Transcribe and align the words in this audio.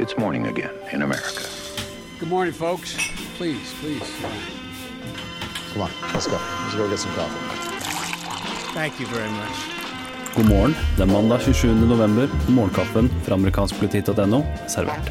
It's 0.00 0.16
morning 0.16 0.46
again 0.46 0.70
in 0.92 1.02
America. 1.02 1.44
Good 2.18 2.30
morning, 2.30 2.54
folks. 2.54 2.96
Please, 3.36 3.74
please. 3.82 4.10
Come 5.72 5.82
on, 5.82 5.90
let's 6.14 6.26
go. 6.26 6.38
Let's 6.62 6.74
go 6.74 6.88
get 6.88 6.98
some 6.98 7.12
coffee. 7.12 8.72
Thank 8.72 8.98
you 8.98 9.06
very 9.06 9.30
much. 9.30 9.56
God 10.36 10.48
morgen. 10.48 10.74
Det 10.96 11.02
er 11.02 11.06
mandag 11.06 11.40
27. 11.40 11.88
november. 11.88 12.28
Morgenkaffen 12.48 13.10
fra 13.24 13.34
amerikanskpoliti.no 13.34 14.44
servert. 14.68 15.10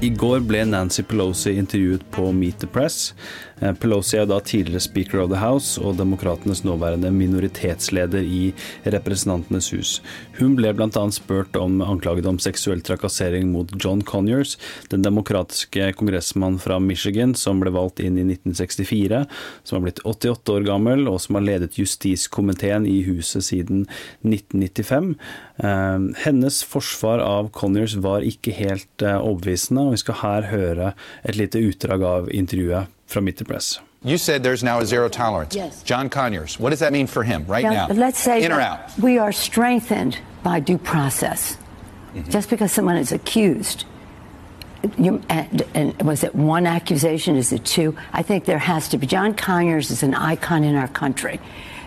I 0.00 0.08
går 0.14 0.44
ble 0.46 0.60
Nancy 0.62 1.02
Pelosi 1.02 1.56
intervjuet 1.58 2.04
på 2.14 2.28
Meet 2.32 2.60
the 2.62 2.66
Press. 2.70 3.14
Eh, 3.58 3.72
Pelosi 3.74 4.20
er 4.20 4.28
da 4.30 4.38
tidligere 4.38 4.80
speaker 4.80 5.18
of 5.24 5.30
the 5.32 5.40
House 5.40 5.80
og 5.82 5.96
demokratenes 5.98 6.62
nåværende 6.62 7.10
minoritetsleder 7.10 8.22
i 8.22 8.52
Representantenes 8.86 9.72
hus. 9.74 9.96
Hun 10.38 10.54
ble 10.58 10.70
bl.a. 10.76 11.02
spurt 11.14 11.58
om 11.58 11.80
anklaget 11.82 12.28
om 12.30 12.38
seksuell 12.38 12.82
trakassering 12.86 13.50
mot 13.50 13.74
John 13.74 14.04
Conyers, 14.06 14.54
den 14.92 15.02
demokratiske 15.02 15.90
kongressmannen 15.98 16.60
fra 16.62 16.78
Michigan 16.78 17.34
som 17.34 17.58
ble 17.58 17.74
valgt 17.74 17.98
inn 18.04 18.20
i 18.20 18.26
1964, 18.28 19.24
som 19.66 19.78
har 19.80 19.88
blitt 19.88 20.04
88 20.06 20.54
år 20.54 20.68
gammel 20.68 21.10
og 21.10 21.18
som 21.24 21.40
har 21.40 21.46
ledet 21.48 21.80
justiskomiteen 21.80 22.86
i 22.86 23.00
huset 23.08 23.48
siden 23.50 23.88
1995. 24.22 25.10
Eh, 25.58 25.98
hennes 26.22 26.62
forsvar 26.62 27.24
av 27.24 27.50
Conyers 27.50 27.98
var 27.98 28.22
ikke 28.22 28.54
helt 28.54 29.02
eh, 29.02 29.18
overbevisende, 29.18 29.87
og 29.88 29.96
vi 29.96 30.00
skal 30.04 30.14
her 30.22 30.46
høre 30.52 30.92
et 31.24 31.36
lite 31.40 31.58
utdrag 31.64 32.02
av 32.04 32.28
intervjuet 32.30 32.86
fra 33.08 33.20
Meet 33.24 33.36
the 33.40 33.44
Press. 33.48 33.80
You 34.04 34.16
said 34.16 34.42
there's 34.44 34.62
now 34.62 34.78
a 34.78 34.84
zero 34.86 35.08
tolerance. 35.08 35.56
Yes. 35.56 35.82
John 35.82 36.08
Conyers, 36.08 36.60
what 36.60 36.70
does 36.70 36.78
that 36.78 36.92
mean 36.92 37.06
for 37.08 37.24
him 37.24 37.44
right 37.48 37.64
Now, 37.64 37.88
now? 37.88 37.94
let's 37.94 38.20
say 38.20 38.44
In 38.44 38.52
or 38.52 38.60
out? 38.60 38.78
we 39.02 39.18
are 39.18 39.32
strengthened 39.32 40.18
by 40.44 40.60
due 40.60 40.78
process. 40.78 41.56
Just 42.30 42.48
because 42.50 42.70
someone 42.72 42.96
is 42.96 43.12
accused, 43.12 43.84
you, 44.98 45.20
and, 45.28 45.62
and 45.74 46.02
was 46.02 46.22
it 46.24 46.34
one 46.34 46.66
accusation? 46.66 47.36
Is 47.36 47.52
it 47.52 47.64
two? 47.64 47.96
I 48.12 48.22
think 48.22 48.44
there 48.44 48.58
has 48.58 48.88
to 48.90 48.98
be. 48.98 49.06
John 49.06 49.34
Conyers 49.34 49.90
is 49.90 50.02
an 50.02 50.14
icon 50.14 50.64
in 50.64 50.76
our 50.76 50.88
country. 50.88 51.40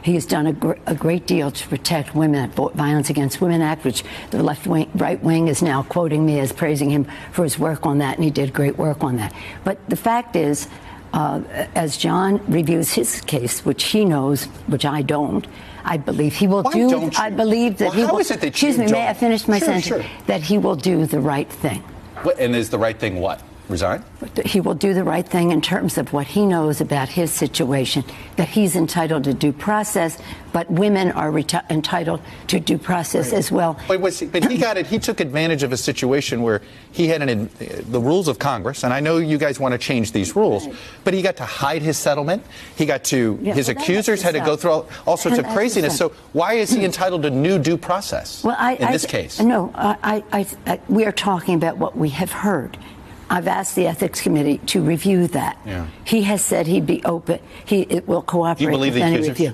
He 0.03 0.15
has 0.15 0.25
done 0.25 0.47
a, 0.47 0.53
gr- 0.53 0.73
a 0.87 0.95
great 0.95 1.27
deal 1.27 1.51
to 1.51 1.67
protect 1.67 2.15
women, 2.15 2.49
Violence 2.51 3.09
Against 3.11 3.39
Women 3.39 3.61
Act, 3.61 3.83
which 3.85 4.03
the 4.31 4.41
left 4.41 4.65
wing, 4.65 4.89
right 4.95 5.21
wing 5.23 5.47
is 5.47 5.61
now 5.61 5.83
quoting 5.83 6.25
me 6.25 6.39
as 6.39 6.51
praising 6.51 6.89
him 6.89 7.05
for 7.31 7.43
his 7.43 7.59
work 7.59 7.85
on 7.85 7.99
that, 7.99 8.15
and 8.15 8.23
he 8.23 8.31
did 8.31 8.51
great 8.51 8.77
work 8.79 9.03
on 9.03 9.17
that. 9.17 9.31
But 9.63 9.77
the 9.89 9.95
fact 9.95 10.35
is, 10.35 10.67
uh, 11.13 11.41
as 11.75 11.97
John 11.97 12.41
reviews 12.51 12.91
his 12.93 13.21
case, 13.21 13.63
which 13.63 13.83
he 13.83 14.03
knows, 14.05 14.45
which 14.67 14.85
I 14.85 15.01
don't, 15.03 15.45
I 15.83 15.97
believe 15.97 16.33
he 16.33 16.47
will 16.47 16.63
Why 16.63 16.73
do. 16.73 16.89
don't? 16.89 17.19
I 17.19 17.29
believe 17.29 17.77
that 17.77 17.89
Well, 17.89 17.93
he 17.93 18.03
will. 18.05 18.23
that 18.23 18.43
excuse 18.43 18.77
me, 18.79 18.87
may 18.91 19.07
I 19.07 19.13
finish 19.13 19.47
my 19.47 19.59
Sure, 19.59 19.65
sentence? 19.65 19.85
sure. 19.85 20.03
That 20.27 20.41
he 20.41 20.57
will 20.57 20.75
do 20.75 21.05
the 21.05 21.19
right 21.19 21.49
thing. 21.49 21.83
And 22.37 22.55
is 22.55 22.69
the 22.69 22.77
right 22.77 22.97
thing 22.97 23.17
what? 23.19 23.41
Resign? 23.71 24.03
He 24.45 24.59
will 24.61 24.75
do 24.75 24.93
the 24.93 25.03
right 25.03 25.27
thing 25.27 25.51
in 25.51 25.61
terms 25.61 25.97
of 25.97 26.13
what 26.13 26.27
he 26.27 26.45
knows 26.45 26.81
about 26.81 27.09
his 27.09 27.31
situation. 27.31 28.03
That 28.35 28.49
he's 28.49 28.75
entitled 28.75 29.23
to 29.23 29.33
due 29.33 29.53
process, 29.53 30.21
but 30.53 30.69
women 30.69 31.11
are 31.13 31.31
reti- 31.31 31.67
entitled 31.69 32.21
to 32.47 32.59
due 32.59 32.77
process 32.77 33.33
as 33.33 33.51
well. 33.51 33.79
But, 33.87 34.01
was 34.01 34.19
he, 34.19 34.27
but 34.27 34.49
he 34.51 34.57
got 34.57 34.77
it. 34.77 34.87
He 34.87 34.99
took 34.99 35.19
advantage 35.19 35.63
of 35.63 35.71
a 35.71 35.77
situation 35.77 36.41
where 36.41 36.61
he 36.91 37.07
had 37.07 37.21
an, 37.21 37.49
the 37.89 37.99
rules 37.99 38.27
of 38.27 38.37
Congress, 38.37 38.83
and 38.83 38.93
I 38.93 38.99
know 38.99 39.17
you 39.17 39.37
guys 39.37 39.59
want 39.59 39.71
to 39.73 39.77
change 39.77 40.11
these 40.11 40.35
rules, 40.35 40.67
but 41.03 41.13
he 41.13 41.21
got 41.21 41.37
to 41.37 41.45
hide 41.45 41.81
his 41.81 41.97
settlement. 41.97 42.43
He 42.75 42.85
got 42.85 43.03
to 43.05 43.39
Yeah, 43.41 43.53
his 43.53 43.67
well, 43.67 43.77
accusers 43.77 44.21
had 44.21 44.33
to 44.33 44.41
go 44.41 44.55
through 44.55 44.71
all, 44.71 44.89
all 45.07 45.17
sorts 45.17 45.37
of 45.37 45.45
has 45.45 45.53
to 45.53 45.57
craziness. 45.57 45.97
So 45.97 46.09
why 46.33 46.53
is 46.53 46.69
he 46.71 46.83
entitled 46.83 47.23
to 47.23 47.29
new 47.29 47.57
due 47.57 47.77
process 47.77 48.43
Well, 48.43 48.57
I, 48.59 48.73
in 48.73 48.85
I, 48.85 48.91
this 48.91 49.05
case? 49.05 49.39
No, 49.39 49.71
I, 49.73 50.23
I, 50.31 50.47
I, 50.65 50.79
we 50.89 51.05
are 51.05 51.11
talking 51.11 51.55
about 51.55 51.77
what 51.77 51.97
we 51.97 52.09
have 52.09 52.31
heard. 52.31 52.77
I've 53.31 53.47
asked 53.47 53.75
the 53.75 53.87
ethics 53.87 54.19
committee 54.19 54.57
to 54.67 54.81
review 54.81 55.27
that. 55.27 55.57
Yeah. 55.65 55.87
He 56.03 56.23
has 56.23 56.43
said 56.43 56.67
he'd 56.67 56.85
be 56.85 57.01
open. 57.05 57.39
He 57.63 57.83
it 57.83 58.05
will 58.05 58.21
cooperate 58.21 58.69
believe 58.69 58.93
with 58.93 59.01
the 59.01 59.07
accusers? 59.07 59.29
review. 59.29 59.53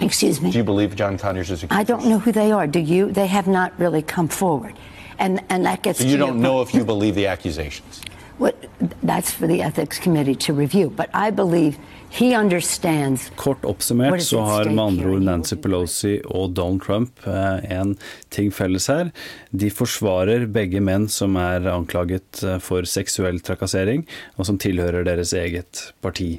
Excuse 0.00 0.40
me. 0.42 0.50
Do 0.50 0.58
you 0.58 0.64
believe 0.64 0.94
John 0.96 1.16
Conyers 1.16 1.50
is 1.50 1.62
accused? 1.62 1.80
I 1.80 1.82
don't 1.82 2.06
know 2.06 2.18
who 2.18 2.30
they 2.30 2.52
are. 2.52 2.66
Do 2.66 2.78
you? 2.78 3.10
They 3.10 3.26
have 3.26 3.48
not 3.48 3.78
really 3.78 4.02
come 4.02 4.28
forward, 4.28 4.74
and 5.18 5.42
and 5.48 5.64
that 5.64 5.82
gets. 5.82 6.00
So 6.00 6.04
you 6.04 6.18
don't 6.18 6.42
know 6.42 6.56
point. 6.56 6.68
if 6.68 6.74
you 6.74 6.84
believe 6.84 7.14
the 7.14 7.26
accusations. 7.26 8.02
What, 8.36 8.54
that's 9.02 9.30
for 9.30 9.46
the 9.46 9.62
ethics 9.62 9.98
committee 9.98 10.34
to 10.34 10.52
review. 10.52 10.90
But 10.90 11.08
I 11.14 11.30
believe 11.30 11.78
he 12.10 12.34
understands. 12.34 13.30
Kort 13.36 13.64
oppsummert 13.64 14.22
så 14.22 14.40
har 14.40 14.64
med 14.64 14.84
andre 14.84 15.10
ord 15.14 15.22
Nancy 15.22 15.56
Pelosi 15.62 16.16
og 16.26 16.54
Donald 16.58 16.82
Trump 16.82 17.26
eh, 17.26 17.70
en 17.78 17.94
ting 18.34 18.50
felles 18.52 18.88
her. 18.90 19.12
De 19.50 19.70
forsvarer 19.70 20.48
begge 20.50 20.82
menn 20.82 21.06
som 21.08 21.38
er 21.38 21.68
anklaget 21.70 22.42
eh, 22.42 22.58
for 22.62 22.88
seksuell 22.88 23.38
trakassering, 23.46 24.06
og 24.36 24.48
som 24.50 24.58
tilhører 24.58 25.06
deres 25.06 25.34
eget 25.38 25.86
parti. 26.02 26.32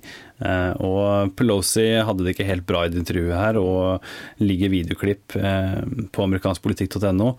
Eh, 0.44 0.72
Og 0.81 1.35
Pelosi 1.40 1.88
hadde 2.03 2.25
det 2.25 2.35
ikke 2.35 2.50
helt 2.51 2.68
bra 2.68 2.85
i 2.85 2.91
det 2.91 3.06
intervjuet 3.06 3.38
her, 3.40 3.62
og 3.62 4.44
ligger 4.44 4.75
videoklipp 4.75 5.38
på 6.12 6.25
amerikanskpolitikk.no 6.28 7.35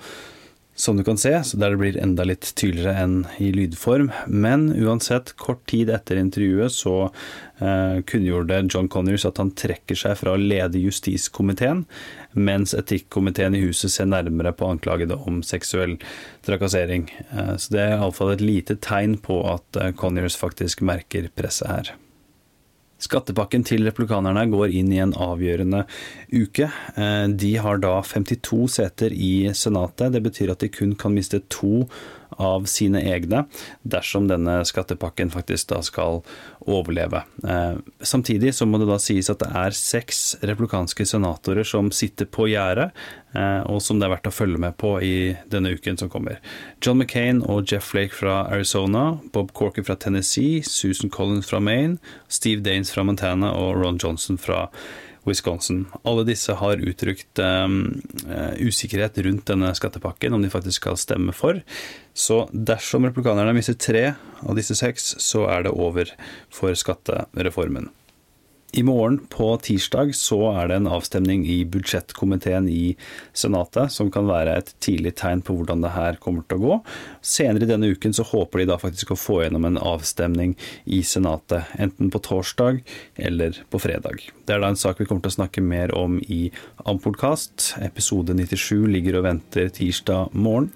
som 0.75 0.97
du 0.97 1.05
kan 1.05 1.19
se, 1.19 1.33
så 1.45 1.59
der 1.61 1.75
det 1.75 1.81
blir 1.83 1.97
enda 2.01 2.25
litt 2.25 2.55
tydeligere 2.57 3.05
enn 3.05 3.17
i 3.43 3.51
lydform. 3.53 4.09
Men 4.27 4.71
uansett, 4.73 5.35
kort 5.37 5.61
tid 5.71 5.93
etter 5.93 6.17
intervjuet 6.17 6.73
så 6.73 6.95
eh, 7.05 8.01
kunngjorde 8.09 8.63
John 8.73 8.89
Connors 8.93 9.27
at 9.29 9.41
han 9.43 9.53
trekker 9.53 9.99
seg 9.99 10.17
fra 10.23 10.33
å 10.33 10.41
lede 10.41 10.81
justiskomiteen, 10.81 11.85
mens 12.33 12.73
etikkomiteen 12.79 13.59
i 13.59 13.65
huset 13.67 13.93
ser 13.93 14.09
nærmere 14.09 14.55
på 14.57 14.71
anklagede 14.73 15.21
om 15.29 15.43
seksuell 15.47 15.99
trakassering. 16.47 17.11
Eh, 17.31 17.55
så 17.61 17.77
det 17.77 17.85
er 17.85 17.99
iallfall 17.99 18.33
et 18.37 18.45
lite 18.45 18.81
tegn 18.81 19.19
på 19.21 19.43
at 19.53 19.77
eh, 19.81 19.93
Connors 19.93 20.41
faktisk 20.41 20.81
merker 20.89 21.29
presset 21.37 21.69
her. 21.69 21.95
Skattepakken 23.03 23.65
til 23.67 23.83
republikanerne 23.89 24.45
går 24.53 24.75
inn 24.79 24.93
i 24.95 25.01
en 25.03 25.15
avgjørende 25.19 25.85
uke. 26.31 26.69
Eh, 26.95 27.27
De 27.29 27.53
har 27.59 27.83
da 27.83 27.97
52 28.07 28.79
seter 28.79 29.13
i 29.13 29.51
Senatet. 29.59 30.13
Det 30.15 30.23
betyr 30.23 30.55
at 30.55 30.63
de 30.63 30.71
kun 30.71 30.95
kan 30.95 31.15
miste 31.15 31.43
to 31.51 31.89
av 32.43 32.67
sine 32.71 33.01
egne 33.07 33.45
dersom 33.83 34.27
denne 34.31 34.61
skattepakken 34.69 35.31
faktisk 35.33 35.71
da 35.73 35.81
skal 35.87 36.21
overleve. 36.67 37.23
Eh, 37.49 37.77
Samtidig 38.03 38.55
så 38.55 38.67
må 38.67 38.79
det 38.79 38.89
da 38.91 38.99
sies 39.03 39.31
at 39.33 39.43
det 39.43 39.51
er 39.57 39.77
seks 39.77 40.23
republikanske 40.43 41.07
senatorer 41.09 41.67
som 41.67 41.91
sitter 41.95 42.29
på 42.31 42.49
gjerdet, 42.51 42.91
eh, 43.35 43.61
og 43.71 43.83
som 43.83 43.99
det 44.01 44.09
er 44.09 44.15
verdt 44.17 44.31
å 44.31 44.35
følge 44.35 44.61
med 44.63 44.77
på 44.81 44.97
i 45.03 45.15
denne 45.51 45.75
uken 45.75 45.99
som 45.99 46.11
kommer. 46.13 46.39
John 46.83 46.99
McCain 46.99 47.43
og 47.43 47.71
Jeff 47.71 47.91
Flake 47.93 48.15
fra 48.19 48.43
Arizona, 48.51 49.19
Bob 49.33 49.55
Corker 49.57 49.87
fra 49.87 49.97
Tennessee, 49.97 50.63
Susan 50.67 51.11
Collins 51.11 51.51
fra 51.51 51.61
Maine, 51.63 51.99
Steve 52.29 52.63
Daines 52.63 52.93
fra 52.95 53.07
Montana 53.07 53.53
og 53.55 53.83
Ron 53.83 53.99
Johnson 54.03 54.39
fra 54.39 54.69
Wisconsin. 55.29 55.85
Alle 56.09 56.25
disse 56.27 56.55
har 56.59 56.83
uttrykt 56.83 57.39
um, 57.43 58.03
usikkerhet 58.59 59.21
rundt 59.27 59.47
denne 59.53 59.71
skattepakken, 59.79 60.35
om 60.35 60.43
de 60.43 60.51
faktisk 60.53 60.83
skal 60.83 60.99
stemme 61.01 61.35
for. 61.37 61.63
Så 62.15 62.45
dersom 62.53 63.07
republikanerne 63.07 63.55
mister 63.57 63.79
tre 63.79 64.05
av 64.43 64.59
disse 64.59 64.77
seks, 64.79 65.15
så 65.23 65.47
er 65.53 65.67
det 65.67 65.75
over 65.75 66.11
for 66.53 66.75
skattereformen. 66.79 67.91
I 68.75 68.83
morgen 68.83 69.19
på 69.29 69.51
tirsdag 69.61 70.15
så 70.17 70.39
er 70.55 70.71
det 70.71 70.79
en 70.79 70.87
avstemning 70.89 71.43
i 71.45 71.59
budsjettkomiteen 71.69 72.71
i 72.73 72.95
Senatet, 73.37 73.93
som 73.93 74.09
kan 74.09 74.25
være 74.31 74.55
et 74.57 74.71
tidlig 74.81 75.13
tegn 75.21 75.43
på 75.45 75.59
hvordan 75.59 75.85
det 75.85 75.91
her 75.93 76.17
kommer 76.23 76.47
til 76.49 76.57
å 76.57 76.63
gå. 76.63 76.79
Senere 77.21 77.67
i 77.67 77.69
denne 77.69 77.93
uken 77.93 78.17
så 78.17 78.25
håper 78.31 78.63
de 78.63 78.69
da 78.71 78.81
faktisk 78.81 79.13
å 79.13 79.19
få 79.21 79.43
gjennom 79.43 79.69
en 79.69 79.77
avstemning 79.77 80.57
i 80.89 81.03
Senatet, 81.05 81.69
enten 81.77 82.09
på 82.09 82.25
torsdag 82.25 82.81
eller 83.21 83.61
på 83.69 83.83
fredag. 83.85 84.25
Det 84.49 84.57
er 84.57 84.65
da 84.65 84.73
en 84.73 84.81
sak 84.81 85.05
vi 85.05 85.11
kommer 85.11 85.29
til 85.29 85.35
å 85.35 85.41
snakke 85.43 85.61
mer 85.61 85.93
om 85.93 86.23
i 86.25 86.47
Ampodkast. 86.89 87.75
Episode 87.85 88.33
97 88.41 88.87
ligger 88.89 89.21
og 89.21 89.29
venter 89.29 89.69
tirsdag 89.69 90.33
morgen. 90.33 90.73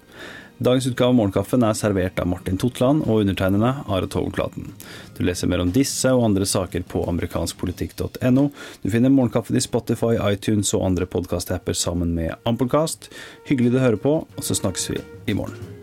Dagens 0.57 0.87
utgave 0.87 1.11
av 1.11 1.17
Morgenkaffen 1.19 1.61
er 1.61 1.75
servert 1.77 2.17
av 2.17 2.29
Martin 2.31 2.57
Totland 2.57 3.03
og 3.05 3.21
undertegnede 3.21 3.75
Are 3.85 4.09
Togenklaten. 4.09 4.71
Du 5.13 5.21
leser 5.27 5.51
mer 5.51 5.61
om 5.61 5.69
disse 5.73 6.09
og 6.09 6.25
andre 6.31 6.47
saker 6.49 6.87
på 6.89 7.03
amerikanskpolitikk.no. 7.11 8.47
Du 8.81 8.89
finner 8.89 9.13
Morgenkaffen 9.13 9.59
i 9.59 9.61
Spotify, 9.61 10.15
iTunes 10.31 10.73
og 10.73 10.87
andre 10.89 11.05
podkast-apper 11.05 11.77
sammen 11.77 12.17
med 12.17 12.33
Ampelkast. 12.49 13.11
Hyggelig 13.45 13.75
du 13.75 13.81
hører 13.83 14.01
på, 14.01 14.19
og 14.25 14.45
så 14.45 14.57
snakkes 14.57 14.95
vi 14.95 15.03
i 15.29 15.37
morgen. 15.37 15.76